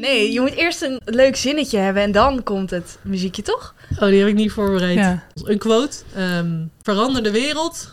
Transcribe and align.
Nee, 0.00 0.32
je 0.32 0.40
moet 0.40 0.54
eerst 0.54 0.82
een 0.82 1.00
leuk 1.04 1.36
zinnetje 1.36 1.78
hebben 1.78 2.02
en 2.02 2.12
dan 2.12 2.42
komt 2.42 2.70
het 2.70 2.98
muziekje, 3.02 3.42
toch? 3.42 3.74
Oh, 4.00 4.08
die 4.08 4.18
heb 4.18 4.28
ik 4.28 4.34
niet 4.34 4.52
voorbereid. 4.52 4.98
Ja. 4.98 5.22
Een 5.34 5.58
quote. 5.58 5.96
ehm, 6.14 6.64
verander 6.82 7.22
de 7.22 7.30
wereld. 7.30 7.92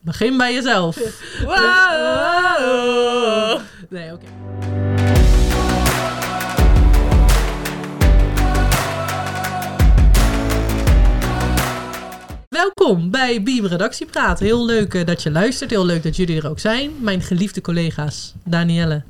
Begin 0.00 0.36
bij 0.36 0.54
jezelf. 0.54 0.96
Wow! 1.44 1.60
Nee, 3.88 4.12
oké. 4.12 4.26
Welkom 12.48 13.10
bij 13.10 13.42
Biem 13.42 13.66
Redactiepraat. 13.66 14.38
Heel 14.38 14.64
leuk 14.64 14.94
eh, 14.94 15.06
dat 15.06 15.22
je 15.22 15.30
luistert. 15.30 15.70
Heel 15.70 15.86
leuk 15.86 16.02
dat 16.02 16.16
jullie 16.16 16.36
er 16.40 16.48
ook 16.48 16.58
zijn. 16.58 16.90
Mijn 17.00 17.22
geliefde 17.22 17.60
collega's 17.60 18.34
Danielle 18.44 19.02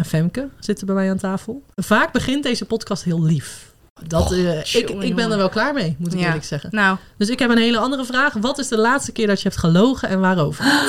en 0.00 0.06
Femke 0.06 0.48
zitten 0.58 0.86
bij 0.86 0.94
mij 0.94 1.10
aan 1.10 1.16
tafel. 1.18 1.62
Vaak 1.76 2.12
begint 2.12 2.42
deze 2.42 2.64
podcast 2.64 3.04
heel 3.04 3.22
lief. 3.22 3.68
Dat, 4.06 4.32
eh, 4.32 4.58
ik, 4.58 4.88
ik 4.90 5.14
ben 5.14 5.30
er 5.30 5.36
wel 5.36 5.48
klaar 5.48 5.74
mee, 5.74 5.96
moet 5.98 6.12
ik 6.12 6.18
Ja. 6.18 6.26
eerlijk 6.26 6.44
zeggen. 6.44 6.68
Nou, 6.72 6.96
Dus 7.16 7.28
ik 7.28 7.38
heb 7.38 7.50
een 7.50 7.58
hele 7.58 7.78
andere 7.78 8.04
vraag. 8.04 8.32
Wat 8.32 8.58
is 8.58 8.68
de 8.68 8.78
laatste 8.78 9.12
keer 9.12 9.26
dat 9.26 9.42
je 9.42 9.48
hebt 9.48 9.60
gelogen 9.60 10.08
en 10.08 10.20
waarover? 10.20 10.64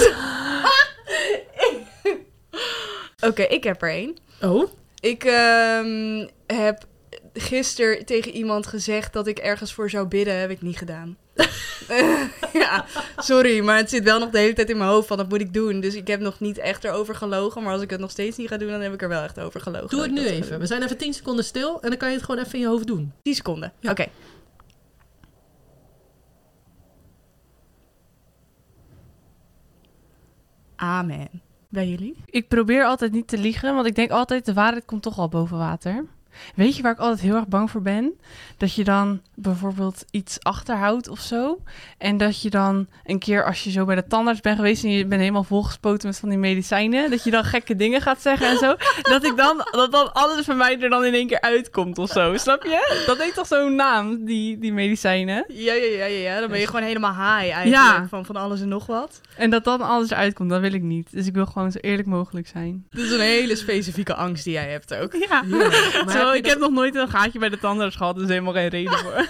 oké, 3.27 3.41
ik 3.41 3.63
heb 3.63 3.82
er 3.82 3.90
één. 3.90 4.16
Oh, 4.41 4.70
Ik 4.99 5.23
ehm, 5.23 6.27
heb 6.48 6.85
gisteren 7.34 8.05
tegen 8.05 8.31
iemand 8.31 8.67
gezegd 8.67 9.13
dat 9.13 9.27
ik 9.27 9.38
ergens 9.38 9.73
voor 9.73 9.90
zou 9.90 10.08
bidden. 10.08 10.40
Heb 10.40 10.49
ik 10.49 10.62
niet 10.62 10.77
gedaan. 10.77 11.17
ja, 12.54 12.85
sorry, 13.17 13.59
maar 13.59 13.77
het 13.77 13.90
zit 13.90 14.04
wel 14.04 14.20
nog 14.20 14.30
de 14.30 14.38
hele 14.38 14.54
tijd 14.54 14.70
in 14.70 14.77
mijn 14.77 14.90
hoofd 14.90 15.07
van 15.07 15.17
dat 15.17 15.30
moet 15.30 15.41
ik 15.41 15.54
doen. 15.54 15.80
Dus 15.80 15.95
ik 15.95 16.07
heb 16.07 16.20
nog 16.20 16.40
niet 16.40 16.57
echt 16.57 16.84
erover 16.84 17.16
gelogen. 17.16 17.63
Maar 17.63 17.73
als 17.73 17.81
ik 17.81 17.90
het 17.90 17.99
nog 17.99 18.12
steeds 18.12 18.38
niet 18.38 18.48
ga 18.48 18.57
doen, 18.57 18.70
dan 18.70 18.81
heb 18.81 18.94
ik 18.94 19.02
er 19.02 19.09
wel 19.09 19.23
echt 19.23 19.40
over 19.40 19.62
gelogen. 19.62 19.90
doe 19.90 20.02
het 20.02 20.12
nu 20.12 20.26
even. 20.26 20.59
We 20.59 20.66
zijn 20.66 20.84
even 20.84 20.98
10 20.98 21.13
seconden 21.13 21.45
stil 21.45 21.81
en 21.81 21.90
dan 21.90 21.98
kan 21.98 22.09
je 22.09 22.16
het 22.16 22.23
gewoon 22.23 22.41
even 22.41 22.54
in 22.54 22.59
je 22.59 22.67
hoofd 22.67 22.88
doen. 22.88 23.13
10 23.21 23.35
seconden. 23.35 23.73
Ja. 23.79 23.91
Oké. 23.91 24.07
Amen. 30.76 31.29
Bij 31.70 31.87
jullie? 31.87 32.15
Ik 32.26 32.48
probeer 32.48 32.84
altijd 32.84 33.12
niet 33.12 33.27
te 33.27 33.37
liegen, 33.37 33.76
want 33.76 33.87
ik 33.87 33.96
denk 33.96 34.12
altijd 34.12 34.46
de 34.46 34.54
waarheid 34.54 34.85
komt 34.85 35.02
toch 35.02 35.18
al 35.18 35.29
boven 35.29 35.57
water. 35.57 36.05
Weet 36.55 36.76
je 36.76 36.82
waar 36.82 36.91
ik 36.91 36.99
altijd 36.99 37.21
heel 37.21 37.35
erg 37.35 37.48
bang 37.48 37.71
voor 37.71 37.82
ben? 37.82 38.20
Dat 38.57 38.76
je 38.76 38.84
dan 38.84 39.21
bijvoorbeeld 39.35 40.05
iets 40.12 40.37
achterhoudt 40.40 41.07
of 41.07 41.20
zo. 41.20 41.60
En 41.98 42.18
dat 42.18 42.41
je 42.41 42.49
dan 42.49 42.87
een 43.05 43.20
keer 43.20 43.46
als 43.46 43.63
je 43.63 43.71
zo 43.71 43.85
bij 43.85 43.96
de 43.96 44.07
tandarts 44.07 44.41
bent 44.41 44.55
geweest 44.55 44.84
en 44.84 44.91
je 44.91 45.05
bent 45.05 45.21
helemaal 45.21 45.43
volgespoten 45.43 46.07
met 46.07 46.20
van 46.20 46.29
die 46.29 46.37
medicijnen, 46.37 47.09
dat 47.09 47.24
je 47.24 47.32
dan 47.32 47.43
gekke 47.43 47.76
dingen 47.76 48.02
gaat 48.02 48.21
zeggen 48.21 48.48
en 48.48 48.57
zo. 48.57 48.76
Dat 49.02 49.26
ik 49.26 49.37
dan, 49.37 49.68
dat 49.71 49.91
dan 49.91 50.13
alles 50.13 50.46
van 50.46 50.57
mij 50.57 50.79
er 50.79 50.90
dan 50.90 51.05
in 51.05 51.13
één 51.13 51.27
keer 51.27 51.41
uitkomt 51.41 51.98
of 51.98 52.09
zo. 52.09 52.37
Snap 52.37 52.63
je? 52.63 53.04
Dat 53.05 53.18
heeft 53.18 53.35
toch 53.35 53.48
zo'n 53.48 53.76
naam, 53.76 54.26
die, 54.26 54.57
die 54.57 54.74
medicijnen? 54.74 55.46
Ja, 55.48 55.74
ja, 55.74 55.85
ja, 55.85 56.05
ja, 56.05 56.20
ja. 56.20 56.40
Dan 56.40 56.49
ben 56.49 56.59
je 56.59 56.65
gewoon 56.65 56.85
helemaal 56.85 57.13
high 57.13 57.54
eigenlijk. 57.54 57.68
Ja. 57.68 58.07
Van, 58.09 58.26
van 58.26 58.35
alles 58.35 58.62
en 58.62 58.68
nog 58.68 58.85
wat. 58.85 59.21
En 59.37 59.49
dat 59.49 59.63
dan 59.63 59.82
alles 59.82 60.09
eruit 60.09 60.34
komt, 60.34 60.49
dat 60.49 60.62
wil 60.62 60.74
ik 60.74 60.82
niet. 60.82 61.12
Dus 61.12 61.27
ik 61.27 61.34
wil 61.34 61.46
gewoon 61.46 61.71
zo 61.71 61.77
eerlijk 61.77 62.07
mogelijk 62.07 62.48
zijn. 62.48 62.85
Dat 62.90 63.04
is 63.04 63.12
een 63.12 63.20
hele 63.20 63.55
specifieke 63.55 64.16
angst 64.16 64.44
die 64.44 64.53
jij 64.53 64.69
hebt 64.69 64.94
ook. 64.94 65.13
Ja. 65.13 65.44
Ja, 65.47 65.57
maar 66.06 66.18
heb 66.25 66.31
je 66.31 66.38
ik 66.38 66.44
dat- 66.44 66.52
heb 66.52 66.62
nog 66.62 66.72
nooit 66.72 66.96
een 66.96 67.09
gaatje 67.09 67.40
bij 67.40 67.50
de 67.50 67.59
tandarts 67.59 67.96
gehad, 67.96 68.16
dus 68.16 68.28
helemaal 68.28 68.53
geen 68.53 68.68
reden 68.68 68.97
voor. 68.97 69.14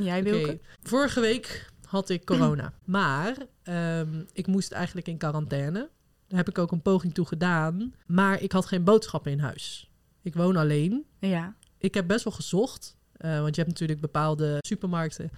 Jij, 0.00 0.20
Oké, 0.20 0.30
Wilke? 0.30 0.60
Vorige 0.82 1.20
week 1.20 1.70
had 1.84 2.08
ik 2.08 2.24
corona. 2.24 2.72
Maar 2.84 3.36
ehm, 3.62 4.22
ik 4.32 4.46
moest 4.46 4.72
eigenlijk 4.72 5.08
in 5.08 5.16
quarantaine. 5.18 5.88
Daar 6.28 6.38
heb 6.38 6.48
ik 6.48 6.58
ook 6.58 6.72
een 6.72 6.82
poging 6.82 7.14
toe 7.14 7.26
gedaan. 7.26 7.94
Maar 8.06 8.40
ik 8.42 8.52
had 8.52 8.66
geen 8.66 8.84
boodschappen 8.84 9.32
in 9.32 9.38
huis. 9.40 9.90
Ik 10.22 10.34
woon 10.34 10.56
alleen. 10.56 11.04
Ja. 11.18 11.54
Ik 11.78 11.94
heb 11.94 12.06
best 12.06 12.24
wel 12.24 12.32
gezocht. 12.32 12.96
eh, 13.16 13.40
want 13.40 13.54
je 13.54 13.60
hebt 13.60 13.72
natuurlijk 13.72 14.00
bepaalde 14.00 14.56
supermarkten 14.60 15.30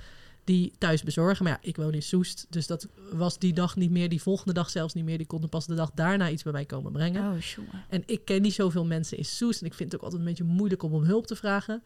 die 0.44 0.72
thuis 0.78 1.02
bezorgen. 1.02 1.44
Maar 1.44 1.52
ja, 1.52 1.68
ik 1.68 1.76
woon 1.76 1.94
in 1.94 2.02
Soest. 2.02 2.46
Dus 2.50 2.66
dat 2.66 2.88
was 3.12 3.38
die 3.38 3.52
dag 3.52 3.76
niet 3.76 3.90
meer. 3.90 4.08
Die 4.08 4.22
volgende 4.22 4.52
dag 4.52 4.70
zelfs 4.70 4.94
niet 4.94 5.04
meer. 5.04 5.18
Die 5.18 5.26
konden 5.26 5.48
pas 5.48 5.66
de 5.66 5.74
dag 5.74 5.90
daarna 5.94 6.30
iets 6.30 6.42
bij 6.42 6.52
mij 6.52 6.64
komen 6.64 6.92
brengen. 6.92 7.32
Oh. 7.32 7.38
En 7.88 8.02
ik 8.06 8.24
ken 8.24 8.42
niet 8.42 8.54
zoveel 8.54 8.84
mensen 8.84 9.18
in 9.18 9.24
Soest. 9.24 9.60
En 9.60 9.66
ik 9.66 9.74
vind 9.74 9.92
het 9.92 10.00
ook 10.00 10.04
altijd 10.04 10.22
een 10.22 10.28
beetje 10.28 10.44
moeilijk 10.44 10.82
om 10.82 10.92
om 10.92 11.02
hulp 11.02 11.26
te 11.26 11.36
vragen. 11.36 11.82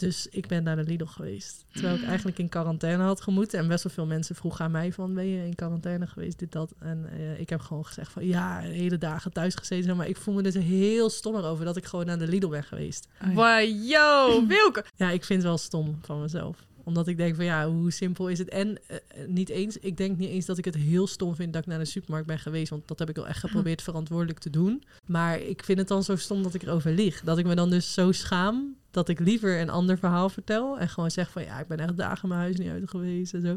Dus 0.00 0.26
ik 0.30 0.46
ben 0.46 0.62
naar 0.62 0.76
de 0.76 0.82
Lidl 0.82 1.04
geweest. 1.04 1.64
Terwijl 1.72 1.94
ik 1.94 2.04
eigenlijk 2.04 2.38
in 2.38 2.48
quarantaine 2.48 3.02
had 3.02 3.20
gemoeten. 3.20 3.58
En 3.58 3.68
best 3.68 3.84
wel 3.84 3.92
veel 3.92 4.06
mensen 4.06 4.34
vroegen 4.34 4.64
aan 4.64 4.70
mij 4.70 4.92
van... 4.92 5.14
ben 5.14 5.26
je 5.26 5.46
in 5.46 5.54
quarantaine 5.54 6.06
geweest, 6.06 6.38
dit, 6.38 6.52
dat? 6.52 6.74
En 6.78 7.06
eh, 7.12 7.40
ik 7.40 7.48
heb 7.48 7.60
gewoon 7.60 7.86
gezegd 7.86 8.12
van... 8.12 8.26
ja, 8.26 8.58
hele 8.58 8.98
dagen 8.98 9.32
thuis 9.32 9.54
gezeten. 9.54 9.96
Maar 9.96 10.08
ik 10.08 10.16
voel 10.16 10.34
me 10.34 10.42
dus 10.42 10.54
heel 10.54 11.10
stom 11.10 11.36
erover... 11.36 11.64
dat 11.64 11.76
ik 11.76 11.84
gewoon 11.84 12.06
naar 12.06 12.18
de 12.18 12.28
Lidl 12.28 12.48
ben 12.48 12.64
geweest. 12.64 13.08
Wow, 13.34 13.88
yo, 13.88 14.26
Wilke. 14.46 14.84
Ja, 14.96 15.10
ik 15.10 15.24
vind 15.24 15.38
het 15.38 15.48
wel 15.48 15.58
stom 15.58 15.98
van 16.02 16.20
mezelf. 16.20 16.66
Omdat 16.84 17.08
ik 17.08 17.16
denk 17.16 17.34
van 17.36 17.44
ja, 17.44 17.68
hoe 17.68 17.90
simpel 17.90 18.28
is 18.28 18.38
het? 18.38 18.48
En 18.48 18.78
eh, 18.86 18.96
eh, 18.96 19.28
niet 19.28 19.48
eens, 19.48 19.78
ik 19.78 19.96
denk 19.96 20.18
niet 20.18 20.30
eens 20.30 20.46
dat 20.46 20.58
ik 20.58 20.64
het 20.64 20.74
heel 20.74 21.06
stom 21.06 21.34
vind 21.34 21.52
dat 21.52 21.62
ik 21.62 21.68
naar 21.68 21.78
de 21.78 21.84
supermarkt 21.84 22.26
ben 22.26 22.38
geweest. 22.38 22.70
Want 22.70 22.88
dat 22.88 22.98
heb 22.98 23.08
ik 23.08 23.16
wel 23.16 23.26
echt 23.28 23.38
geprobeerd 23.40 23.82
verantwoordelijk 23.82 24.38
te 24.38 24.50
doen. 24.50 24.82
Maar 25.06 25.40
ik 25.40 25.64
vind 25.64 25.78
het 25.78 25.88
dan 25.88 26.02
zo 26.02 26.16
stom 26.16 26.42
dat 26.42 26.54
ik 26.54 26.62
erover 26.62 26.92
lieg. 26.92 27.20
Dat 27.24 27.38
ik 27.38 27.46
me 27.46 27.54
dan 27.54 27.70
dus 27.70 27.92
zo 27.94 28.12
schaam 28.12 28.76
dat 28.90 29.08
ik 29.08 29.18
liever 29.20 29.60
een 29.60 29.70
ander 29.70 29.98
verhaal 29.98 30.28
vertel. 30.28 30.78
En 30.78 30.88
gewoon 30.88 31.10
zeg 31.10 31.30
van 31.30 31.44
ja, 31.44 31.58
ik 31.60 31.66
ben 31.66 31.78
echt 31.78 31.96
dagen 31.96 32.28
mijn 32.28 32.40
huis 32.40 32.56
niet 32.56 32.70
uit 32.70 32.90
geweest 32.90 33.34
en 33.34 33.40
zo. 33.40 33.56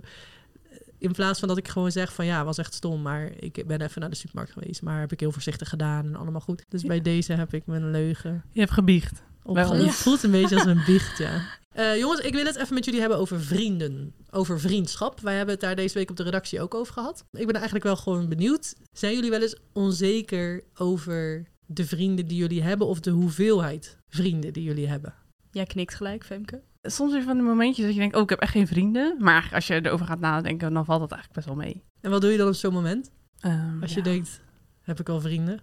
Eh, 0.70 0.78
In 0.98 1.12
plaats 1.12 1.40
van 1.40 1.48
dat 1.48 1.58
ik 1.58 1.68
gewoon 1.68 1.92
zeg 1.92 2.14
van 2.14 2.26
ja, 2.26 2.46
was 2.46 2.58
echt 2.58 2.74
stom. 2.74 3.02
Maar 3.02 3.32
ik 3.40 3.64
ben 3.68 3.82
even 3.82 4.02
naar 4.02 4.10
de 4.10 4.16
supermarkt 4.16 4.52
geweest. 4.52 4.82
Maar 4.82 5.00
heb 5.00 5.12
ik 5.12 5.20
heel 5.20 5.32
voorzichtig 5.32 5.70
gedaan 5.70 6.06
en 6.06 6.16
allemaal 6.16 6.42
goed. 6.42 6.66
Dus 6.70 6.84
bij 6.84 7.02
deze 7.02 7.34
heb 7.34 7.54
ik 7.54 7.66
mijn 7.66 7.92
leugen 7.92 8.44
Je 8.52 8.60
hebt 8.60 8.72
gebiecht. 8.72 9.22
Ons. 9.44 9.58
Het 9.70 9.96
voelt 9.96 10.24
een 10.24 10.32
beetje 10.32 10.56
als 10.56 10.66
een 10.66 10.84
biecht, 10.86 11.18
ja. 11.18 11.42
Eh, 11.74 11.98
jongens, 11.98 12.20
ik 12.20 12.34
wil 12.34 12.46
het 12.46 12.56
even 12.56 12.74
met 12.74 12.86
jullie 12.86 13.00
hebben 13.00 13.18
over 13.18 13.42
vrienden. 13.42 14.14
Over 14.30 14.60
vriendschap. 14.60 15.20
Wij 15.20 15.36
hebben 15.36 15.54
het 15.54 15.64
daar 15.64 15.76
deze 15.76 15.94
week 15.94 16.10
op 16.10 16.16
de 16.16 16.24
redactie 16.24 16.62
ook 16.62 16.74
over 16.74 16.94
gehad. 16.94 17.26
Ik 17.32 17.46
ben 17.46 17.56
eigenlijk 17.56 17.86
wel 17.86 17.96
gewoon 17.96 18.30
benieuwd. 18.30 18.76
Zijn 18.92 19.14
jullie 19.14 19.30
wel 19.30 19.42
eens 19.42 19.58
onzeker 19.74 20.64
over 20.76 21.48
de 21.66 21.86
vrienden 21.86 22.28
die 22.28 22.38
jullie 22.38 22.64
hebben... 22.64 22.88
of 22.88 23.00
de 23.00 23.12
hoeveelheid 23.12 23.98
vrienden 24.08 24.54
die 24.54 24.64
jullie 24.64 24.88
hebben? 24.88 25.14
Jij 25.52 25.66
knikt 25.66 25.94
gelijk, 25.94 26.26
Femke. 26.26 26.62
Soms 26.82 27.12
weer 27.12 27.24
van 27.24 27.34
die 27.34 27.44
momentjes 27.44 27.86
dat 27.86 27.94
je 27.94 28.00
denkt, 28.00 28.16
oh, 28.16 28.22
ik 28.22 28.30
heb 28.30 28.40
echt 28.40 28.52
geen 28.52 28.68
vrienden. 28.68 29.16
Maar 29.20 29.50
als 29.54 29.68
je 29.68 29.86
erover 29.86 30.06
gaat 30.06 30.20
nadenken, 30.20 30.74
dan 30.74 30.86
valt 30.86 31.00
dat 31.00 31.12
eigenlijk 31.12 31.46
best 31.46 31.56
wel 31.56 31.66
mee. 31.66 31.84
En 32.02 32.12
wat 32.12 32.22
doe 32.22 32.32
je 32.32 32.38
dan 32.38 32.48
op 32.48 32.54
zo'n 32.54 32.74
moment? 32.74 33.12
Ehm, 33.40 33.82
Als 33.82 33.92
ja. 33.92 33.98
je 33.98 34.04
denkt, 34.04 34.42
heb 34.82 35.00
ik 35.00 35.10
al 35.10 35.22
vrienden? 35.22 35.62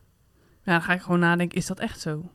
Ja, 0.62 0.72
dan 0.72 0.82
ga 0.82 0.92
ik 0.92 1.00
gewoon 1.00 1.19
nadenken, 1.19 1.59
is 1.59 1.66
dat 1.66 1.78
echt 1.78 2.00
zo? 2.00 2.32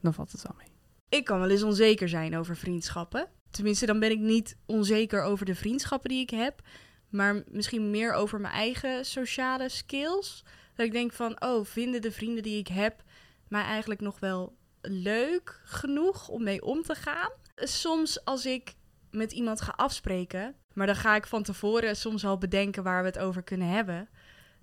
Dan 0.00 0.14
valt 0.14 0.32
het 0.32 0.42
wel 0.42 0.54
mee. 0.58 0.67
Ik 1.08 1.24
kan 1.24 1.40
wel 1.40 1.50
eens 1.50 1.62
onzeker 1.62 2.08
zijn 2.08 2.36
over 2.36 2.56
vriendschappen. 2.56 3.28
Tenminste, 3.50 3.86
dan 3.86 3.98
ben 4.00 4.10
ik 4.10 4.18
niet 4.18 4.56
onzeker 4.66 5.22
over 5.22 5.46
de 5.46 5.54
vriendschappen 5.54 6.10
die 6.10 6.20
ik 6.20 6.30
heb. 6.30 6.60
Maar 7.08 7.42
misschien 7.46 7.90
meer 7.90 8.12
over 8.12 8.40
mijn 8.40 8.54
eigen 8.54 9.04
sociale 9.04 9.68
skills. 9.68 10.44
Dat 10.74 10.86
ik 10.86 10.92
denk 10.92 11.12
van, 11.12 11.42
oh, 11.42 11.64
vinden 11.64 12.02
de 12.02 12.12
vrienden 12.12 12.42
die 12.42 12.58
ik 12.58 12.68
heb 12.68 13.02
mij 13.48 13.62
eigenlijk 13.62 14.00
nog 14.00 14.20
wel 14.20 14.56
leuk 14.82 15.60
genoeg 15.64 16.28
om 16.28 16.42
mee 16.42 16.62
om 16.62 16.82
te 16.82 16.94
gaan? 16.94 17.30
Soms 17.56 18.24
als 18.24 18.46
ik 18.46 18.74
met 19.10 19.32
iemand 19.32 19.60
ga 19.60 19.72
afspreken, 19.76 20.54
maar 20.72 20.86
dan 20.86 20.96
ga 20.96 21.16
ik 21.16 21.26
van 21.26 21.42
tevoren 21.42 21.96
soms 21.96 22.24
al 22.24 22.38
bedenken 22.38 22.82
waar 22.82 23.00
we 23.02 23.08
het 23.08 23.18
over 23.18 23.42
kunnen 23.42 23.68
hebben. 23.68 24.08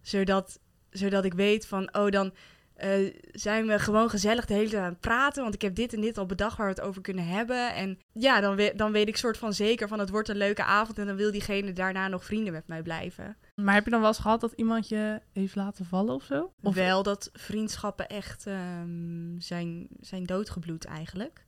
Zodat, 0.02 0.60
zodat 0.90 1.26
ik 1.26 1.34
weet 1.34 1.68
van, 1.68 1.96
oh, 1.96 2.10
dan 2.10 2.34
eh, 2.76 3.14
zijn 3.32 3.68
we 3.68 3.80
gewoon 3.80 4.10
gezellig 4.10 4.46
de 4.46 4.54
hele 4.54 4.70
tijd 4.70 4.84
aan 4.84 4.90
het 4.90 5.00
praten. 5.00 5.42
Want 5.44 5.56
ik 5.56 5.62
heb 5.62 5.76
dit 5.76 5.94
en 5.94 6.02
dit 6.02 6.18
al 6.18 6.26
bedacht 6.26 6.58
waar 6.58 6.68
we 6.68 6.74
het 6.74 6.82
over 6.82 7.02
kunnen 7.02 7.28
hebben. 7.28 7.76
En 7.76 8.00
ja, 8.12 8.40
dan, 8.42 8.56
we- 8.56 8.74
dan 8.76 8.92
weet 8.92 9.08
ik 9.08 9.18
soort 9.18 9.38
van 9.38 9.54
zeker 9.54 9.88
van 9.88 10.00
het 10.00 10.10
wordt 10.10 10.30
een 10.30 10.38
leuke 10.38 10.64
avond. 10.64 10.98
En 11.00 11.06
dan 11.06 11.16
wil 11.16 11.32
diegene 11.32 11.74
daarna 11.74 12.08
nog 12.08 12.26
vrienden 12.26 12.54
met 12.54 12.68
mij 12.68 12.82
blijven. 12.82 13.38
Maar 13.56 13.74
heb 13.74 13.84
je 13.86 13.90
dan 13.92 14.00
wel 14.00 14.10
eens 14.10 14.20
gehad 14.20 14.42
dat 14.42 14.52
iemand 14.52 14.88
je 14.90 15.22
heeft 15.34 15.56
laten 15.56 15.86
vallen 15.86 16.14
of 16.16 16.24
zo? 16.24 16.54
Of 16.62 16.76
Wel 16.76 17.04
dat 17.04 17.30
vriendschappen 17.34 18.08
echt 18.08 18.48
ehm, 18.48 19.40
zijn, 19.40 19.88
zijn 20.00 20.24
doodgebloed 20.24 20.86
eigenlijk. 20.86 21.46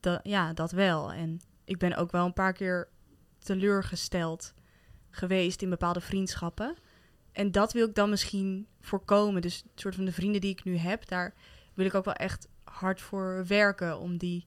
Dat, 0.00 0.20
ja, 0.22 0.52
dat 0.52 0.70
wel. 0.70 1.12
En 1.12 1.40
ik 1.64 1.78
ben 1.78 1.96
ook 1.96 2.10
wel 2.10 2.24
een 2.24 2.32
paar 2.32 2.52
keer 2.52 2.88
teleurgesteld 3.38 4.54
geweest 5.10 5.62
in 5.62 5.70
bepaalde 5.70 6.00
vriendschappen. 6.00 6.74
En 7.36 7.50
dat 7.50 7.72
wil 7.72 7.88
ik 7.88 7.94
dan 7.94 8.10
misschien 8.10 8.66
voorkomen. 8.80 9.42
Dus 9.42 9.56
het 9.56 9.80
soort 9.80 9.94
van 9.94 10.04
de 10.04 10.12
vrienden 10.12 10.40
die 10.40 10.50
ik 10.50 10.64
nu 10.64 10.76
heb, 10.76 11.08
daar 11.08 11.34
wil 11.74 11.86
ik 11.86 11.94
ook 11.94 12.04
wel 12.04 12.14
echt 12.14 12.48
hard 12.64 13.00
voor 13.00 13.44
werken 13.46 13.98
om 13.98 14.16
die 14.16 14.46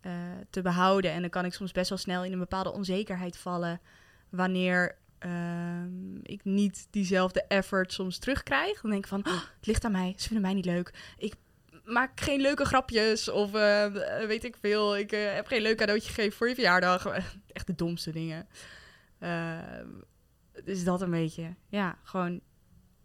eh, 0.00 0.12
te 0.50 0.62
behouden. 0.62 1.10
En 1.10 1.20
dan 1.20 1.30
kan 1.30 1.44
ik 1.44 1.52
soms 1.52 1.72
best 1.72 1.88
wel 1.88 1.98
snel 1.98 2.24
in 2.24 2.32
een 2.32 2.38
bepaalde 2.38 2.72
onzekerheid 2.72 3.36
vallen 3.36 3.80
wanneer 4.28 4.96
ehm, 5.18 6.16
ik 6.22 6.44
niet 6.44 6.86
diezelfde 6.90 7.44
effort 7.48 7.92
soms 7.92 8.18
terugkrijg. 8.18 8.80
Dan 8.80 8.90
denk 8.90 9.02
ik 9.02 9.10
van, 9.10 9.26
"Oh, 9.26 9.32
het 9.56 9.66
ligt 9.66 9.84
aan 9.84 9.92
mij, 9.92 10.14
ze 10.16 10.26
vinden 10.26 10.42
mij 10.42 10.54
niet 10.54 10.64
leuk. 10.64 11.14
Ik 11.18 11.34
maak 11.84 12.20
geen 12.20 12.40
leuke 12.40 12.64
grapjes 12.64 13.28
of 13.28 13.54
eh, 13.54 13.86
weet 14.26 14.44
ik 14.44 14.56
veel. 14.60 14.96
Ik 14.96 15.12
eh, 15.12 15.34
heb 15.34 15.46
geen 15.46 15.62
leuk 15.62 15.76
cadeautje 15.76 16.12
gegeven 16.12 16.36
voor 16.36 16.48
je 16.48 16.54
verjaardag. 16.54 17.06
Echt 17.52 17.66
de 17.66 17.74
domste 17.74 18.10
dingen. 18.10 18.48
Dus 20.64 20.84
dat 20.84 21.00
een 21.00 21.10
beetje. 21.10 21.54
Ja, 21.68 21.98
gewoon 22.02 22.40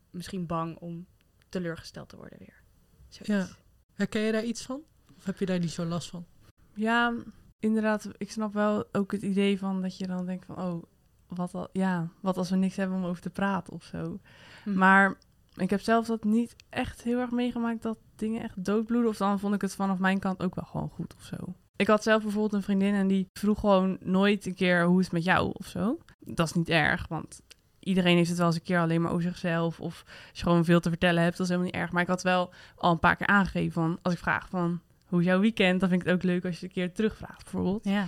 misschien 0.09 0.45
bang 0.45 0.77
om 0.77 1.07
teleurgesteld 1.49 2.09
te 2.09 2.15
worden 2.15 2.39
weer. 2.39 2.61
Zoiets. 3.07 3.49
Ja. 3.49 3.57
Herken 3.93 4.21
je 4.21 4.31
daar 4.31 4.43
iets 4.43 4.61
van? 4.61 4.81
Of 5.17 5.25
heb 5.25 5.37
je 5.37 5.45
daar 5.45 5.59
niet 5.59 5.71
zo 5.71 5.85
last 5.85 6.09
van? 6.09 6.25
Ja, 6.73 7.13
inderdaad. 7.59 8.09
Ik 8.17 8.31
snap 8.31 8.53
wel 8.53 8.87
ook 8.91 9.11
het 9.11 9.21
idee 9.21 9.59
van 9.59 9.81
dat 9.81 9.97
je 9.97 10.07
dan 10.07 10.25
denkt 10.25 10.45
van... 10.45 10.57
Oh, 10.57 10.83
wat, 11.27 11.53
al, 11.53 11.69
ja, 11.71 12.09
wat 12.19 12.37
als 12.37 12.49
we 12.49 12.55
niks 12.55 12.75
hebben 12.75 12.97
om 12.97 13.05
over 13.05 13.21
te 13.21 13.29
praten 13.29 13.73
of 13.73 13.83
zo. 13.83 14.19
Hm. 14.63 14.73
Maar 14.73 15.17
ik 15.55 15.69
heb 15.69 15.81
zelf 15.81 16.05
dat 16.05 16.23
niet 16.23 16.55
echt 16.69 17.03
heel 17.03 17.19
erg 17.19 17.31
meegemaakt 17.31 17.81
dat 17.81 17.97
dingen 18.15 18.41
echt 18.41 18.65
doodbloeden. 18.65 19.09
Of 19.09 19.17
dan 19.17 19.39
vond 19.39 19.55
ik 19.55 19.61
het 19.61 19.75
vanaf 19.75 19.99
mijn 19.99 20.19
kant 20.19 20.43
ook 20.43 20.55
wel 20.55 20.65
gewoon 20.65 20.89
goed 20.89 21.15
of 21.15 21.23
zo. 21.23 21.55
Ik 21.79 21.87
had 21.87 22.03
zelf 22.03 22.21
bijvoorbeeld 22.23 22.53
een 22.53 22.63
vriendin 22.63 22.93
en 22.93 23.07
die 23.07 23.29
vroeg 23.33 23.59
gewoon 23.59 23.97
nooit 24.03 24.45
een 24.45 24.53
keer 24.53 24.85
hoe 24.85 24.99
is 24.99 25.05
het 25.05 25.13
met 25.13 25.23
jou 25.23 25.51
of 25.53 25.65
zo. 25.65 25.97
Dat 26.19 26.47
is 26.47 26.53
niet 26.53 26.69
erg, 26.69 27.07
want 27.07 27.41
iedereen 27.79 28.15
heeft 28.15 28.29
het 28.29 28.37
wel 28.37 28.47
eens 28.47 28.55
een 28.55 28.61
keer 28.61 28.79
alleen 28.79 29.01
maar 29.01 29.11
over 29.11 29.23
zichzelf. 29.23 29.79
Of 29.79 30.03
als 30.05 30.39
je 30.39 30.43
gewoon 30.43 30.65
veel 30.65 30.79
te 30.79 30.89
vertellen 30.89 31.23
hebt, 31.23 31.37
dat 31.37 31.45
is 31.45 31.51
helemaal 31.51 31.71
niet 31.71 31.81
erg. 31.81 31.91
Maar 31.91 32.01
ik 32.01 32.07
had 32.07 32.21
wel 32.21 32.53
al 32.75 32.91
een 32.91 32.99
paar 32.99 33.15
keer 33.15 33.27
aangegeven 33.27 33.71
van 33.71 33.99
als 34.01 34.13
ik 34.13 34.19
vraag 34.19 34.49
van 34.49 34.81
hoe 35.05 35.19
is 35.19 35.25
jouw 35.25 35.39
weekend, 35.39 35.79
dan 35.79 35.89
vind 35.89 36.01
ik 36.01 36.07
het 36.07 36.15
ook 36.15 36.23
leuk 36.23 36.45
als 36.45 36.59
je 36.59 36.65
een 36.65 36.71
keer 36.71 36.93
terugvraagt 36.93 37.43
bijvoorbeeld. 37.43 37.83
Ja. 37.83 38.07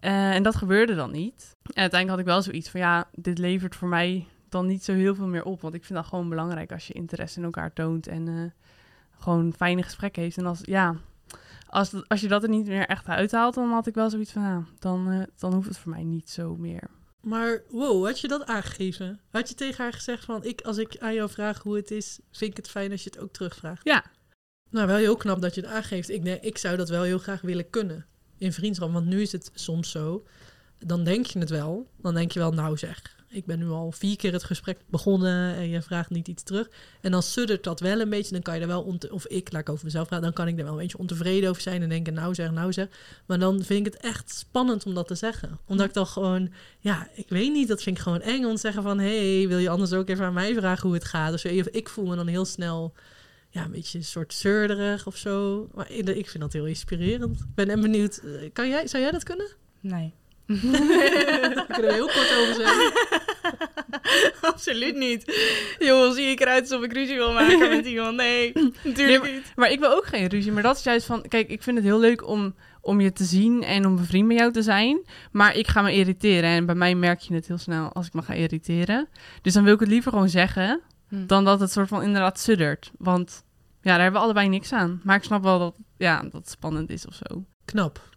Eh, 0.00 0.34
en 0.34 0.42
dat 0.42 0.56
gebeurde 0.56 0.94
dan 0.94 1.10
niet. 1.10 1.56
En 1.62 1.80
uiteindelijk 1.80 2.10
had 2.10 2.18
ik 2.18 2.34
wel 2.34 2.42
zoiets 2.42 2.70
van 2.70 2.80
ja, 2.80 3.08
dit 3.12 3.38
levert 3.38 3.76
voor 3.76 3.88
mij 3.88 4.26
dan 4.48 4.66
niet 4.66 4.84
zo 4.84 4.92
heel 4.92 5.14
veel 5.14 5.26
meer 5.26 5.44
op. 5.44 5.60
Want 5.60 5.74
ik 5.74 5.84
vind 5.84 5.98
dat 5.98 6.08
gewoon 6.08 6.28
belangrijk 6.28 6.72
als 6.72 6.86
je 6.86 6.92
interesse 6.92 7.38
in 7.38 7.44
elkaar 7.44 7.72
toont 7.72 8.06
en 8.06 8.28
eh, 8.28 8.68
gewoon 9.22 9.52
fijne 9.56 9.82
gesprekken 9.82 10.22
heeft. 10.22 10.36
En 10.36 10.46
als, 10.46 10.60
ja, 10.62 10.96
als, 11.70 11.92
als 12.08 12.20
je 12.20 12.28
dat 12.28 12.42
er 12.42 12.48
niet 12.48 12.66
meer 12.66 12.86
echt 12.86 13.06
uithaalt, 13.06 13.54
dan 13.54 13.70
had 13.70 13.86
ik 13.86 13.94
wel 13.94 14.10
zoiets 14.10 14.32
van 14.32 14.66
dan, 14.78 15.10
eh, 15.10 15.22
dan 15.38 15.54
hoeft 15.54 15.68
het 15.68 15.78
voor 15.78 15.90
mij 15.90 16.04
niet 16.04 16.30
zo 16.30 16.56
meer. 16.56 16.90
Maar 17.20 17.62
wow, 17.68 18.06
had 18.06 18.20
je 18.20 18.28
dat 18.28 18.46
aangegeven? 18.46 19.20
Had 19.30 19.48
je 19.48 19.54
tegen 19.54 19.82
haar 19.82 19.92
gezegd 19.92 20.24
van, 20.24 20.44
ik, 20.44 20.60
als 20.60 20.78
ik 20.78 20.98
aan 20.98 21.14
jou 21.14 21.30
vraag 21.30 21.62
hoe 21.62 21.76
het 21.76 21.90
is, 21.90 22.18
vind 22.30 22.50
ik 22.50 22.56
het 22.56 22.70
fijn 22.70 22.90
als 22.90 23.04
je 23.04 23.10
het 23.10 23.18
ook 23.18 23.32
terugvraagt? 23.32 23.84
Ja. 23.84 24.04
Nou, 24.70 24.86
wel 24.86 24.96
heel 24.96 25.16
knap 25.16 25.40
dat 25.40 25.54
je 25.54 25.60
het 25.60 25.70
aangeeft. 25.70 26.08
Ik, 26.08 26.24
denk, 26.24 26.42
ik 26.42 26.58
zou 26.58 26.76
dat 26.76 26.88
wel 26.88 27.02
heel 27.02 27.18
graag 27.18 27.40
willen 27.40 27.70
kunnen 27.70 28.06
in 28.38 28.52
vriendschap. 28.52 28.92
Want 28.92 29.06
nu 29.06 29.20
is 29.20 29.32
het 29.32 29.50
soms 29.54 29.90
zo, 29.90 30.26
dan 30.78 31.04
denk 31.04 31.26
je 31.26 31.38
het 31.38 31.50
wel. 31.50 31.90
Dan 31.96 32.14
denk 32.14 32.32
je 32.32 32.38
wel, 32.38 32.52
nou 32.52 32.78
zeg, 32.78 33.19
ik 33.32 33.46
ben 33.46 33.58
nu 33.58 33.68
al 33.68 33.92
vier 33.92 34.16
keer 34.16 34.32
het 34.32 34.44
gesprek 34.44 34.78
begonnen 34.86 35.54
en 35.54 35.68
je 35.68 35.82
vraagt 35.82 36.10
niet 36.10 36.28
iets 36.28 36.42
terug. 36.42 36.68
En 37.00 37.10
dan 37.10 37.22
suddert 37.22 37.64
dat 37.64 37.80
wel 37.80 38.00
een 38.00 38.08
beetje. 38.08 38.32
Dan 38.32 38.42
kan 38.42 38.54
je 38.54 38.60
er 38.60 38.66
wel, 38.66 38.98
of 39.10 39.26
ik, 39.26 39.52
laat 39.52 39.60
ik 39.60 39.68
over 39.68 39.84
mezelf 39.84 40.06
praten, 40.06 40.24
dan 40.24 40.34
kan 40.34 40.48
ik 40.48 40.58
er 40.58 40.64
wel 40.64 40.72
een 40.72 40.78
beetje 40.78 40.98
ontevreden 40.98 41.50
over 41.50 41.62
zijn 41.62 41.82
en 41.82 41.88
denken, 41.88 42.14
nou 42.14 42.34
zeg, 42.34 42.50
nou 42.50 42.72
zeg. 42.72 42.88
Maar 43.26 43.38
dan 43.38 43.62
vind 43.62 43.86
ik 43.86 43.92
het 43.92 44.02
echt 44.02 44.30
spannend 44.30 44.86
om 44.86 44.94
dat 44.94 45.06
te 45.06 45.14
zeggen. 45.14 45.58
Omdat 45.66 45.86
ik 45.86 45.94
dan 45.94 46.06
gewoon, 46.06 46.52
ja, 46.78 47.08
ik 47.14 47.28
weet 47.28 47.52
niet, 47.52 47.68
dat 47.68 47.82
vind 47.82 47.96
ik 47.96 48.02
gewoon 48.02 48.20
eng 48.20 48.44
om 48.44 48.54
te 48.54 48.60
zeggen 48.60 48.82
van, 48.82 48.98
hey, 48.98 49.48
wil 49.48 49.58
je 49.58 49.68
anders 49.68 49.92
ook 49.92 50.08
even 50.08 50.24
aan 50.24 50.32
mij 50.32 50.54
vragen 50.54 50.86
hoe 50.86 50.94
het 50.94 51.04
gaat? 51.04 51.34
Of 51.34 51.44
ik 51.44 51.88
voel 51.88 52.06
me 52.06 52.16
dan 52.16 52.26
heel 52.26 52.44
snel, 52.44 52.92
ja, 53.50 53.64
een 53.64 53.70
beetje 53.70 53.98
een 53.98 54.04
soort 54.04 54.34
zeurderig 54.34 55.06
of 55.06 55.16
zo. 55.16 55.68
Maar 55.74 55.90
ik 55.90 56.08
ik 56.08 56.28
vind 56.28 56.42
dat 56.42 56.52
heel 56.52 56.66
inspirerend. 56.66 57.40
Ik 57.40 57.54
ben 57.54 57.68
en 57.68 57.80
benieuwd, 57.80 58.16
eh, 58.16 58.50
kan 58.52 58.68
jij, 58.68 58.86
zou 58.86 59.02
jij 59.02 59.12
dat 59.12 59.22
kunnen? 59.22 59.46
Nee. 59.80 60.14
Daar 61.54 61.66
kunnen 61.66 61.86
we 61.90 61.92
heel 61.92 62.06
kort 62.06 62.36
over 62.40 62.54
zeggen. 62.54 62.92
Absoluut 64.52 64.96
niet. 64.96 65.32
Jongens, 65.78 66.14
zie 66.16 66.26
ik 66.26 66.40
eruit 66.40 66.60
alsof 66.60 66.82
ik 66.84 66.92
ruzie 66.92 67.16
wil 67.16 67.32
maken 67.32 67.68
met 67.68 67.86
iemand? 67.92 68.16
Nee, 68.16 68.52
natuurlijk 68.84 69.22
Nee, 69.22 69.32
niet. 69.32 69.52
Maar 69.56 69.70
ik 69.70 69.78
wil 69.78 69.90
ook 69.96 70.06
geen 70.06 70.26
ruzie. 70.26 70.52
Maar 70.52 70.62
dat 70.62 70.76
is 70.76 70.82
juist 70.82 71.06
van, 71.06 71.22
kijk, 71.28 71.48
ik 71.48 71.62
vind 71.62 71.76
het 71.76 71.86
heel 71.86 71.98
leuk 72.00 72.26
om, 72.26 72.54
om 72.80 73.00
je 73.00 73.12
te 73.12 73.24
zien 73.24 73.62
en 73.62 73.86
om 73.86 73.96
bevriend 73.96 74.26
met 74.26 74.38
jou 74.38 74.52
te 74.52 74.62
zijn. 74.62 75.06
Maar 75.32 75.56
ik 75.56 75.68
ga 75.68 75.82
me 75.82 75.92
irriteren. 75.94 76.50
En 76.50 76.66
bij 76.66 76.74
mij 76.74 76.94
merk 76.94 77.20
je 77.20 77.34
het 77.34 77.46
heel 77.46 77.58
snel 77.58 77.92
als 77.92 78.06
ik 78.06 78.12
me 78.12 78.22
ga 78.22 78.32
irriteren. 78.34 79.08
Dus 79.42 79.52
dan 79.52 79.64
wil 79.64 79.74
ik 79.74 79.80
het 79.80 79.88
liever 79.88 80.12
gewoon 80.12 80.28
zeggen, 80.28 80.80
Hm. 81.08 81.26
dan 81.26 81.44
dat 81.44 81.60
het 81.60 81.72
soort 81.72 81.88
van 81.88 82.02
inderdaad 82.02 82.40
suddert. 82.40 82.90
Want 82.98 83.44
ja, 83.82 83.90
daar 83.92 84.00
hebben 84.00 84.20
we 84.20 84.24
allebei 84.26 84.48
niks 84.48 84.72
aan. 84.72 85.00
Maar 85.04 85.16
ik 85.16 85.22
snap 85.24 85.42
wel 85.42 85.58
dat, 85.58 85.74
ja, 85.96 86.22
dat 86.22 86.32
het 86.32 86.50
spannend 86.50 86.90
is 86.90 87.06
of 87.06 87.14
zo. 87.14 87.44
Knap. 87.64 88.08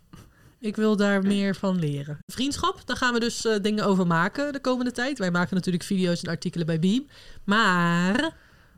Ik 0.64 0.76
wil 0.76 0.96
daar 0.96 1.22
meer 1.24 1.56
van 1.56 1.80
leren. 1.80 2.20
Vriendschap, 2.26 2.82
daar 2.86 2.98
gaan 2.98 3.14
we 3.14 3.20
dus 3.20 3.46
eh, 3.46 3.56
dingen 3.62 3.86
over 3.86 4.08
maken 4.08 4.54
de 4.54 4.60
komende 4.60 4.92
tijd. 4.92 5.20
Wij 5.20 5.32
maken 5.32 5.56
natuurlijk 5.56 5.84
video's 5.84 6.22
en 6.22 6.30
artikelen 6.30 6.66
bij 6.66 6.80
Beam. 6.80 7.08
Maar 7.44 8.36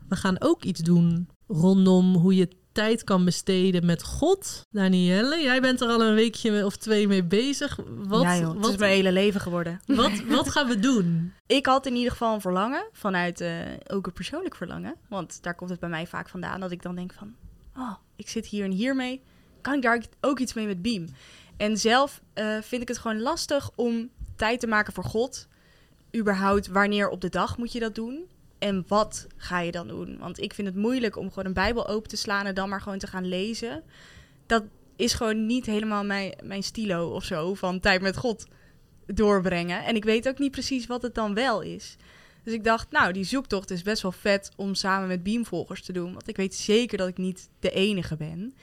we 0.08 0.16
gaan 0.16 0.36
ook 0.38 0.64
iets 0.64 0.80
doen 0.80 1.28
rondom 1.46 2.14
hoe 2.14 2.34
je 2.34 2.48
tijd 2.72 3.04
kan 3.04 3.24
besteden 3.24 3.86
met 3.86 4.02
God. 4.02 4.62
Danielle, 4.70 5.42
jij 5.42 5.60
bent 5.60 5.80
er 5.80 5.88
al 5.88 6.02
een 6.02 6.14
weekje 6.14 6.64
of 6.64 6.76
twee 6.76 7.08
mee 7.08 7.24
bezig. 7.24 7.78
Wat, 7.96 8.22
ja 8.22 8.36
joh, 8.36 8.48
het 8.48 8.58
wat, 8.58 8.70
is 8.70 8.78
mijn 8.78 8.92
hele 8.92 9.12
leven 9.12 9.40
geworden. 9.40 9.80
wat, 9.86 10.12
wat 10.28 10.50
gaan 10.50 10.68
we 10.68 10.78
doen? 10.78 11.32
Ik 11.46 11.66
had 11.66 11.86
in 11.86 11.94
ieder 11.94 12.10
geval 12.10 12.34
een 12.34 12.40
verlangen, 12.40 12.88
vanuit 12.92 13.40
eh, 13.40 13.50
ook 13.86 14.06
een 14.06 14.12
persoonlijk 14.12 14.54
verlangen. 14.54 14.94
Want 15.08 15.42
daar 15.42 15.54
komt 15.54 15.70
het 15.70 15.80
bij 15.80 15.88
mij 15.88 16.06
vaak 16.06 16.28
vandaan, 16.28 16.60
dat 16.60 16.70
ik 16.70 16.82
dan 16.82 16.94
denk 16.94 17.12
van... 17.12 17.34
Oh, 17.76 17.94
ik 18.16 18.28
zit 18.28 18.46
hier 18.46 18.64
en 18.64 18.72
hier 18.72 18.96
mee. 18.96 19.22
Kan 19.60 19.74
ik 19.74 19.82
daar 19.82 20.04
ook 20.20 20.38
iets 20.38 20.54
mee 20.54 20.66
met 20.66 20.82
Beam? 20.82 21.06
En 21.56 21.76
zelf 21.76 22.22
eh, 22.32 22.58
vind 22.62 22.82
ik 22.82 22.88
het 22.88 22.98
gewoon 22.98 23.20
lastig 23.20 23.70
om 23.74 24.10
tijd 24.36 24.60
te 24.60 24.66
maken 24.66 24.92
voor 24.92 25.04
God. 25.04 25.48
Überhaupt, 26.16 26.66
wanneer 26.66 27.08
op 27.08 27.20
de 27.20 27.28
dag 27.28 27.58
moet 27.58 27.72
je 27.72 27.80
dat 27.80 27.94
doen? 27.94 28.24
En 28.58 28.84
wat 28.88 29.26
ga 29.36 29.60
je 29.60 29.70
dan 29.70 29.88
doen? 29.88 30.18
Want 30.18 30.40
ik 30.40 30.54
vind 30.54 30.68
het 30.68 30.76
moeilijk 30.76 31.16
om 31.16 31.28
gewoon 31.28 31.44
een 31.44 31.52
Bijbel 31.52 31.88
open 31.88 32.08
te 32.08 32.16
slaan 32.16 32.46
en 32.46 32.54
dan 32.54 32.68
maar 32.68 32.80
gewoon 32.80 32.98
te 32.98 33.06
gaan 33.06 33.28
lezen. 33.28 33.82
Dat 34.46 34.64
is 34.96 35.12
gewoon 35.14 35.46
niet 35.46 35.66
helemaal 35.66 36.04
mijn, 36.04 36.34
mijn 36.42 36.62
stilo 36.62 37.10
of 37.10 37.24
zo 37.24 37.54
van 37.54 37.80
tijd 37.80 38.00
met 38.00 38.16
God 38.16 38.46
doorbrengen. 39.06 39.84
En 39.84 39.96
ik 39.96 40.04
weet 40.04 40.28
ook 40.28 40.38
niet 40.38 40.50
precies 40.50 40.86
wat 40.86 41.02
het 41.02 41.14
dan 41.14 41.34
wel 41.34 41.60
is. 41.60 41.96
Dus 42.42 42.54
ik 42.54 42.64
dacht, 42.64 42.90
nou, 42.90 43.12
die 43.12 43.24
zoektocht 43.24 43.70
is 43.70 43.82
best 43.82 44.02
wel 44.02 44.12
vet 44.12 44.50
om 44.56 44.74
samen 44.74 45.08
met 45.08 45.22
Beamvolgers 45.22 45.82
te 45.82 45.92
doen. 45.92 46.12
Want 46.12 46.28
ik 46.28 46.36
weet 46.36 46.54
zeker 46.54 46.98
dat 46.98 47.08
ik 47.08 47.18
niet 47.18 47.48
de 47.60 47.70
enige 47.70 48.16
ben. 48.16 48.54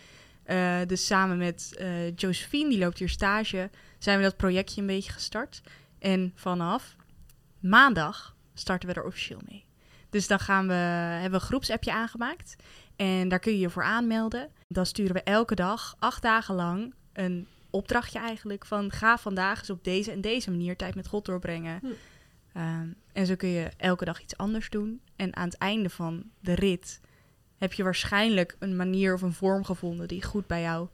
Eh, 0.44 0.80
dus 0.88 1.06
samen 1.06 1.38
met 1.38 1.76
eh, 1.78 2.16
Josephine, 2.16 2.70
die 2.70 2.80
loopt 2.80 3.00
hier 3.00 3.10
stage, 3.10 3.70
zijn 3.98 4.18
we 4.18 4.24
dat 4.24 4.38
projectje 4.38 4.82
een 4.82 4.88
beetje 4.88 5.12
gestart. 5.12 5.62
En 6.00 6.32
vanaf 6.36 6.96
maandag 7.60 8.36
starten 8.54 8.90
we 8.90 8.96
er 8.96 9.06
officieel 9.06 9.42
mee. 9.50 9.66
Dus 10.10 10.28
dan 10.28 10.40
gaan 10.40 10.68
we, 10.68 10.74
hebben 10.74 11.32
we 11.32 11.36
een 11.36 11.52
groepsappje 11.52 11.94
aangemaakt. 11.94 12.56
En 12.96 13.28
daar 13.28 13.40
kun 13.40 13.52
je 13.52 13.60
je 13.60 13.70
voor 13.70 13.84
aanmelden. 13.84 14.50
Dan 14.68 14.86
sturen 14.86 15.14
we 15.14 15.24
elke 15.24 15.56
dag, 15.56 15.96
acht 16.00 16.22
dagen 16.22 16.56
lang, 16.56 16.94
een 17.14 17.48
opdrachtje 17.70 18.20
eigenlijk 18.20 18.66
van 18.66 18.92
ga 18.92 19.18
vandaag 19.18 19.60
eens 19.60 19.70
op 19.70 19.84
deze 19.84 20.12
en 20.12 20.22
deze 20.22 20.52
manier 20.52 20.76
tijd 20.76 20.96
met 20.96 21.08
God 21.08 21.26
doorbrengen. 21.26 21.80
Hm. 21.80 21.88
Ehm, 22.54 22.88
en 23.14 23.26
zo 23.26 23.36
kun 23.36 23.50
je 23.50 23.72
elke 23.78 24.06
dag 24.06 24.22
iets 24.22 24.38
anders 24.38 24.70
doen. 24.70 25.02
En 25.16 25.36
aan 25.36 25.46
het 25.46 25.58
einde 25.58 25.90
van 25.90 26.24
de 26.40 26.54
rit 26.54 27.00
heb 27.58 27.74
je 27.74 27.84
waarschijnlijk 27.84 28.56
een 28.60 28.76
manier 28.76 29.14
of 29.14 29.22
een 29.22 29.34
vorm 29.34 29.64
gevonden 29.64 30.08
die 30.08 30.24
goed 30.24 30.48
bij 30.48 30.62
jou 30.62 30.88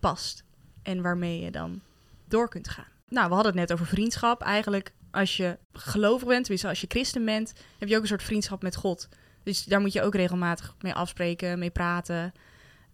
past. 0.00 0.44
En 0.82 1.02
waarmee 1.02 1.40
je 1.40 1.50
dan 1.50 1.80
door 2.28 2.48
kunt 2.48 2.68
gaan. 2.68 2.88
Nou, 3.08 3.28
we 3.28 3.34
hadden 3.34 3.52
het 3.52 3.60
net 3.60 3.72
over 3.72 3.86
vriendschap. 3.86 4.42
Eigenlijk, 4.42 4.92
als 5.10 5.36
je 5.36 5.58
gelovig 5.72 6.28
bent, 6.28 6.40
tenminste 6.40 6.68
als 6.68 6.80
je 6.80 6.86
christen 6.88 7.24
bent, 7.24 7.52
heb 7.78 7.88
je 7.88 7.96
ook 7.96 8.02
een 8.02 8.08
soort 8.08 8.22
vriendschap 8.22 8.62
met 8.62 8.76
God. 8.76 9.08
Dus 9.42 9.64
daar 9.64 9.80
moet 9.80 9.92
je 9.92 10.02
ook 10.02 10.14
regelmatig 10.14 10.74
mee 10.80 10.94
afspreken, 10.94 11.58
mee 11.58 11.70
praten. 11.70 12.32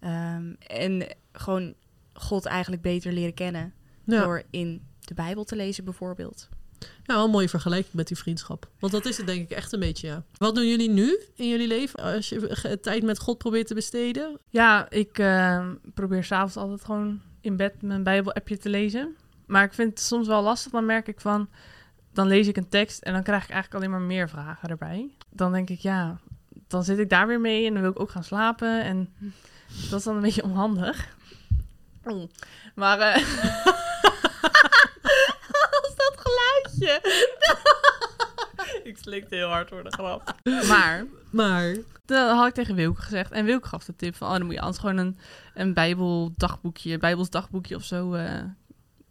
Ehm, 0.01 0.53
en 0.59 1.07
gewoon 1.33 1.75
God 2.13 2.47
eigenlijk 2.47 2.83
beter 2.83 3.13
leren 3.13 3.35
kennen. 3.35 3.75
Ja, 4.05 4.23
Door 4.23 4.43
in 4.51 4.87
de 5.01 5.15
Bijbel 5.15 5.45
te 5.45 5.57
lezen 5.57 5.85
bijvoorbeeld. 5.85 6.49
Ja 7.05 7.15
wel 7.15 7.25
een 7.25 7.31
mooie 7.31 7.49
vergelijking 7.49 7.95
met 7.95 8.09
die 8.09 8.17
vriendschap. 8.17 8.69
Want 8.79 8.93
dat 8.93 9.07
is 9.07 9.17
het 9.17 9.27
denk 9.27 9.43
ik 9.43 9.57
echt 9.57 9.73
een 9.73 9.81
beetje, 9.81 10.07
ja. 10.07 10.23
Wat 10.37 10.55
doen 10.55 10.69
jullie 10.69 10.91
nu 10.91 11.19
in 11.35 11.49
jullie 11.49 11.69
leven 11.69 12.01
als 12.01 12.29
je 12.29 12.79
tijd 12.83 13.03
met 13.03 13.19
God 13.19 13.39
probeert 13.39 13.67
te 13.67 13.75
besteden? 13.75 14.39
Ja, 14.51 14.91
ik 14.91 15.19
eh, 15.19 15.69
probeer 15.95 16.25
s'avonds 16.25 16.57
altijd 16.57 16.85
gewoon 16.85 17.21
in 17.41 17.57
bed 17.57 17.83
mijn 17.83 18.03
Bijbel-appje 18.03 18.59
te 18.59 18.69
lezen. 18.69 19.17
Maar 19.47 19.65
ik 19.65 19.73
vind 19.73 19.91
het 19.91 20.01
soms 20.01 20.27
wel 20.27 20.43
lastig. 20.43 20.73
Dan 20.73 20.87
merk 20.87 21.09
ik 21.09 21.21
van, 21.21 21.49
dan 22.13 22.27
lees 22.27 22.47
ik 22.47 22.57
een 22.57 22.69
tekst 22.69 23.03
en 23.03 23.13
dan 23.13 23.23
krijg 23.23 23.45
ik 23.45 23.51
eigenlijk 23.51 23.85
alleen 23.85 23.99
maar 23.99 24.07
meer 24.09 24.29
vragen 24.29 24.69
erbij. 24.69 25.11
Dan 25.31 25.53
denk 25.53 25.71
ik, 25.71 25.81
ja, 25.81 26.21
dan 26.69 26.85
zit 26.85 26.99
ik 26.99 27.11
daar 27.11 27.27
weer 27.27 27.41
mee 27.41 27.67
en 27.67 27.73
dan 27.73 27.83
wil 27.83 27.91
ik 27.91 28.01
ook 28.01 28.11
gaan 28.11 28.25
slapen. 28.25 28.85
En 28.85 29.15
dat 29.91 29.99
is 29.99 30.05
dan 30.05 30.17
een 30.17 30.23
beetje 30.23 30.45
onhandig. 30.45 31.15
Oh. 32.05 32.31
Maar, 32.75 32.99
eh 32.99 33.17
Wat 35.71 35.89
is 35.89 35.97
dat 35.97 36.15
ik 38.91 38.97
slikte 39.01 39.35
heel 39.35 39.49
hard 39.49 39.69
voor 39.69 39.83
de 39.83 39.91
grap. 39.91 40.35
Maar, 40.69 41.05
Maar, 41.31 41.77
dat 42.05 42.31
had 42.31 42.47
ik 42.47 42.55
tegen 42.55 42.75
Wilke 42.75 43.03
gezegd. 43.03 43.33
En 43.33 43.45
Wilke 43.45 43.69
gaf 43.69 43.85
de 43.85 43.97
tip 43.97 44.17
van, 44.17 44.29
oh, 44.29 44.37
dan 44.37 44.45
moet 44.45 44.55
je 44.55 44.61
anders 44.61 44.79
gewoon 44.79 44.97
een, 44.97 45.19
een 45.55 45.75
bijbeldagboekje, 45.75 46.99
bijbels 46.99 47.31
dagboekje 47.31 47.77
of 47.77 47.85
zo 47.85 48.13
eh, 48.15 48.43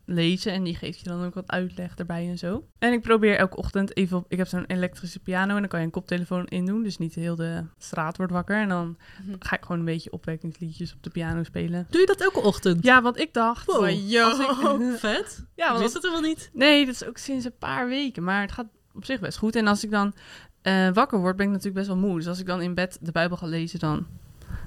lezen. 0.05 0.51
En 0.51 0.63
die 0.63 0.75
geeft 0.75 0.99
je 0.99 1.09
dan 1.09 1.25
ook 1.25 1.33
wat 1.33 1.51
uitleg 1.51 1.95
erbij 1.95 2.29
en 2.29 2.37
zo. 2.37 2.67
En 2.79 2.93
ik 2.93 3.01
probeer 3.01 3.37
elke 3.37 3.57
ochtend 3.57 3.97
even 3.97 4.17
op, 4.17 4.25
ik 4.27 4.37
heb 4.37 4.47
zo'n 4.47 4.65
elektrische 4.65 5.19
piano 5.19 5.53
en 5.53 5.59
dan 5.59 5.67
kan 5.67 5.79
je 5.79 5.85
een 5.85 5.91
koptelefoon 5.91 6.45
in 6.45 6.65
doen. 6.65 6.83
Dus 6.83 6.97
niet 6.97 7.15
heel 7.15 7.35
de 7.35 7.63
straat 7.77 8.17
wordt 8.17 8.31
wakker. 8.31 8.61
En 8.61 8.69
dan 8.69 8.97
ga 9.39 9.55
ik 9.55 9.61
gewoon 9.61 9.79
een 9.79 9.85
beetje 9.85 10.11
opwekkingsliedjes 10.11 10.93
op 10.93 11.03
de 11.03 11.09
piano 11.09 11.43
spelen. 11.43 11.87
doe 11.89 12.01
je 12.01 12.07
dat 12.07 12.21
elke 12.21 12.41
ochtend? 12.41 12.83
Ja, 12.83 13.01
want 13.01 13.19
ik 13.19 13.33
dacht... 13.33 13.65
Wow. 13.65 13.83
Als 14.23 14.39
ik, 14.39 14.97
Vet. 14.99 15.45
ja, 15.55 15.67
want 15.67 15.79
wist 15.79 15.93
het 15.93 16.03
helemaal 16.03 16.29
niet. 16.29 16.49
Nee, 16.53 16.85
dat 16.85 16.93
is 16.93 17.05
ook 17.05 17.17
sinds 17.17 17.45
een 17.45 17.57
paar 17.59 17.87
weken. 17.87 18.23
Maar 18.23 18.41
het 18.41 18.51
gaat 18.51 18.67
op 18.93 19.05
zich 19.05 19.19
best 19.19 19.37
goed. 19.37 19.55
En 19.55 19.67
als 19.67 19.83
ik 19.83 19.91
dan 19.91 20.13
eh, 20.61 20.89
wakker 20.93 21.19
word, 21.19 21.35
ben 21.35 21.45
ik 21.45 21.51
natuurlijk 21.51 21.77
best 21.77 21.87
wel 21.87 21.97
moe. 22.09 22.15
Dus 22.15 22.27
als 22.27 22.39
ik 22.39 22.45
dan 22.45 22.61
in 22.61 22.73
bed 22.73 22.97
de 23.01 23.11
Bijbel 23.11 23.37
ga 23.37 23.45
lezen, 23.45 23.79
dan 23.79 24.05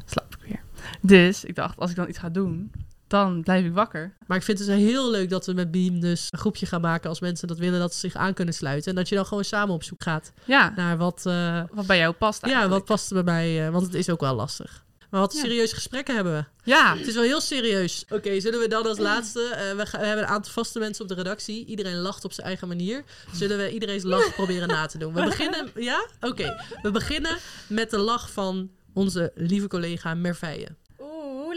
slaap 0.04 0.34
ik 0.34 0.48
weer. 0.48 0.62
Dus 1.00 1.44
ik 1.44 1.54
dacht, 1.54 1.78
als 1.78 1.90
ik 1.90 1.96
dan 1.96 2.08
iets 2.08 2.18
ga 2.18 2.28
doen, 2.28 2.70
dan 3.08 3.42
blijf 3.42 3.64
ik 3.64 3.72
wakker. 3.72 4.16
Maar 4.26 4.36
ik 4.36 4.42
vind 4.42 4.58
het 4.58 4.68
dus 4.68 4.76
heel 4.76 5.10
leuk 5.10 5.30
dat 5.30 5.46
we 5.46 5.52
met 5.52 5.70
Beam 5.70 6.00
dus 6.00 6.26
een 6.30 6.38
groepje 6.38 6.66
gaan 6.66 6.80
maken 6.80 7.08
als 7.08 7.20
mensen 7.20 7.48
dat 7.48 7.58
willen 7.58 7.78
dat 7.80 7.92
ze 7.94 7.98
zich 7.98 8.14
aan 8.14 8.34
kunnen 8.34 8.54
sluiten. 8.54 8.90
En 8.90 8.96
dat 8.96 9.08
je 9.08 9.14
dan 9.14 9.26
gewoon 9.26 9.44
samen 9.44 9.74
op 9.74 9.82
zoek 9.82 10.02
gaat 10.02 10.32
Ja, 10.44 10.72
naar 10.76 10.96
wat, 10.96 11.26
eh, 11.26 11.62
wat 11.72 11.86
bij 11.86 11.98
jou 11.98 12.12
past 12.14 12.40
ja, 12.40 12.46
eigenlijk. 12.52 12.78
wat 12.78 12.84
past 12.96 13.08
er 13.10 13.14
bij 13.24 13.34
mij, 13.34 13.66
eh, 13.66 13.72
want 13.72 13.84
het 13.86 13.94
is 13.94 14.10
ook 14.10 14.20
wel 14.20 14.34
lastig. 14.34 14.86
Maar 15.10 15.20
wat 15.20 15.32
Ja. 15.32 15.40
serieuze 15.40 15.74
gesprekken 15.74 16.14
hebben 16.14 16.32
we. 16.32 16.44
Ja, 16.70 16.96
Het 16.96 17.06
is 17.06 17.14
wel 17.14 17.22
heel 17.22 17.40
serieus. 17.40 18.04
Oké, 18.08 18.40
zullen 18.40 18.58
we 18.60 18.68
dan 18.68 18.86
als 18.86 18.98
laatste... 18.98 19.40
eh, 19.40 19.76
we, 19.76 19.86
gaan- 19.86 20.00
we 20.00 20.06
hebben 20.06 20.24
een 20.24 20.30
aantal 20.30 20.52
vaste 20.52 20.78
mensen 20.78 21.02
op 21.02 21.08
de 21.08 21.14
redactie. 21.14 21.66
Iedereen 21.66 21.96
lacht 21.96 22.24
op 22.24 22.32
zijn 22.32 22.46
eigen 22.46 22.68
manier. 22.68 23.04
Zullen 23.32 23.56
we 23.58 23.70
iedereen's 23.72 24.02
lach 24.02 24.34
proberen 24.34 24.68
na 24.68 24.86
te 24.86 24.98
doen? 24.98 25.14
We 25.14 25.24
beginnen... 25.24 25.70
Ja? 25.74 26.06
Oké. 26.20 26.64
We 26.82 26.90
beginnen 26.90 27.36
met 27.68 27.90
de 27.90 27.98
lach 27.98 28.30
van 28.32 28.70
onze 28.92 29.32
lieve 29.34 29.68
collega 29.68 30.14
Merveille. 30.14 30.68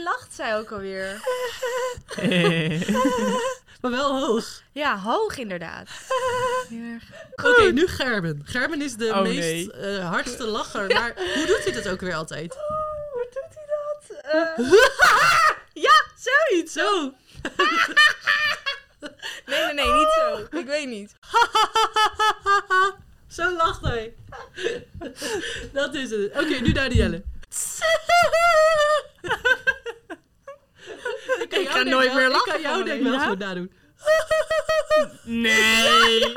Lacht 0.03 0.33
zij 0.33 0.57
ook 0.57 0.71
alweer? 0.71 1.21
Maar 3.81 3.91
wel 3.91 4.19
hoog. 4.19 4.61
Ja, 4.71 4.99
hoog 4.99 5.37
inderdaad. 5.37 5.89
Oké, 7.43 7.71
nu 7.71 7.87
Gerben. 7.87 8.41
Gerben 8.45 8.81
is 8.81 8.95
de 8.95 9.07
Oh, 9.09 9.21
meest 9.21 9.37
nee. 9.39 9.71
eh, 9.71 10.09
hardste 10.09 10.43
lacher. 10.47 10.87
Maar 10.87 11.13
hoe 11.15 11.45
doet 11.45 11.63
hij 11.63 11.73
dat 11.73 11.87
ook 11.89 11.99
weer 11.99 12.13
altijd? 12.15 12.53
hoe 13.11 13.27
doet 13.33 13.55
hij 13.55 13.65
dat? 13.67 14.19
Eh, 14.23 14.71
ja, 15.85 16.03
zoiets. 16.17 16.73
Zo. 16.73 16.89
Nee, 19.45 19.63
nee, 19.63 19.73
nee, 19.73 19.93
niet 19.93 20.11
zo. 20.15 20.57
Ik 20.57 20.65
weet 20.65 20.87
niet. 20.87 21.15
Zo 23.27 23.51
lacht 23.55 23.81
hij. 23.81 24.13
Dat 25.73 25.93
is 25.93 26.09
het. 26.09 26.31
Oké, 26.31 26.59
nu 26.59 26.71
Danielle 26.71 27.23
Ik 31.39 31.51
jou 31.51 31.67
ga 31.83 31.89
denk 31.89 31.95
nooit 31.95 32.07
wel- 32.07 32.15
meer 32.15 32.25
Ik 32.25 32.31
lachen 32.31 32.51
kan 32.51 32.61
jou 32.61 32.83
denk 32.83 33.01
hem, 33.03 33.11
wel 33.11 33.19
zo 33.19 33.35
nadoen. 33.35 33.71
Nee. 35.23 36.19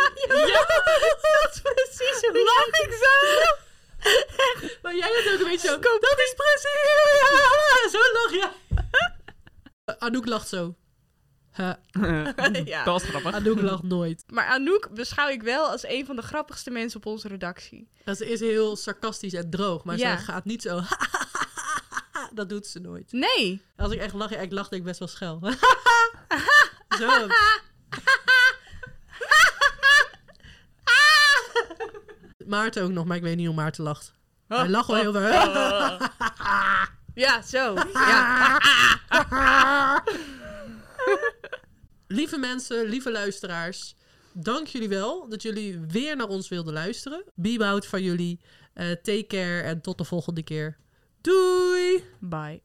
Ja, 0.54 0.64
dat 0.66 1.50
is 1.54 1.60
precies 1.62 2.20
hoe 2.20 2.44
lach 2.44 2.80
ik 2.80 2.92
zo. 2.92 3.12
Maar 4.82 4.94
jij 4.96 5.08
hebt 5.12 5.34
ook 5.34 5.40
een 5.40 5.50
beetje 5.50 5.68
zo. 5.68 5.78
Dat 5.78 6.18
is 6.18 6.34
precies. 6.36 6.90
Ja, 7.20 7.90
zo 7.90 7.98
lach 8.12 8.32
je. 8.32 8.48
Anouk 9.98 10.26
lacht 10.26 10.48
zo. 10.48 10.74
Ha, 11.50 11.78
Ja. 12.64 12.84
Dat 12.84 12.84
was 12.84 13.02
grappig. 13.02 13.32
Anouk 13.34 13.60
lacht 13.60 13.82
nooit. 13.82 14.24
Maar 14.26 14.46
Anouk 14.46 14.88
beschouw 14.94 15.28
ik 15.28 15.42
wel 15.42 15.66
als 15.70 15.86
een 15.86 16.06
van 16.06 16.16
de 16.16 16.22
grappigste 16.22 16.70
mensen 16.70 16.98
op 16.98 17.06
onze 17.06 17.28
redactie. 17.28 17.88
Dat 18.04 18.16
ze 18.16 18.30
is 18.30 18.40
heel 18.40 18.76
sarcastisch 18.76 19.32
en 19.32 19.50
droog, 19.50 19.84
maar 19.84 19.96
Ja. 19.96 20.18
ze 20.18 20.24
gaat 20.24 20.44
niet 20.44 20.62
zo. 20.62 20.80
Dat 22.40 22.48
doet 22.48 22.66
ze 22.66 22.78
nooit. 22.78 23.12
Nee. 23.12 23.62
Als 23.76 23.92
ik 23.92 24.00
echt 24.00 24.14
lach, 24.14 24.30
ik 24.30 24.52
lach 24.52 24.68
denk 24.68 24.82
ik 24.82 24.88
best 24.88 24.98
wel 24.98 25.08
schel. 25.08 25.40
zo. 27.00 27.26
Maarten 32.46 32.82
ook 32.82 32.90
nog, 32.90 33.04
maar 33.04 33.16
ik 33.16 33.22
weet 33.22 33.36
niet 33.36 33.46
hoe 33.46 33.54
Maarten 33.54 33.84
lacht. 33.84 34.14
Hij 34.48 34.68
lacht 34.68 34.86
wel 34.86 34.96
heel 34.96 35.12
veel. 35.12 35.22
Ja, 37.14 37.42
zo. 37.42 37.74
Ja. 37.92 38.60
lieve 42.06 42.38
mensen, 42.38 42.84
lieve 42.84 43.10
luisteraars. 43.10 43.94
Dank 44.32 44.66
jullie 44.66 44.88
wel 44.88 45.28
dat 45.28 45.42
jullie 45.42 45.80
weer 45.88 46.16
naar 46.16 46.28
ons 46.28 46.48
wilden 46.48 46.72
luisteren. 46.72 47.24
Be 47.34 47.80
van 47.86 48.02
jullie. 48.02 48.40
Eh, 48.74 48.90
take 48.90 49.24
care 49.26 49.60
en 49.60 49.80
tot 49.80 49.98
de 49.98 50.04
volgende 50.04 50.42
keer. 50.42 50.76
Doei! 51.20 51.73
Bye. 52.22 52.60